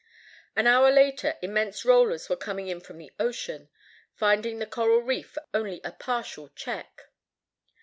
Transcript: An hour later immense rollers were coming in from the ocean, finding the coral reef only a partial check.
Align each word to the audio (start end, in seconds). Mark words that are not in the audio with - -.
An 0.55 0.65
hour 0.65 0.89
later 0.89 1.37
immense 1.43 1.85
rollers 1.85 2.27
were 2.27 2.35
coming 2.35 2.67
in 2.67 2.79
from 2.81 2.97
the 2.97 3.11
ocean, 3.19 3.69
finding 4.15 4.57
the 4.57 4.65
coral 4.65 5.01
reef 5.03 5.37
only 5.53 5.79
a 5.83 5.91
partial 5.91 6.49
check. 6.55 7.09